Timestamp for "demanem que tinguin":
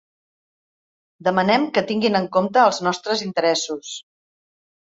1.27-2.21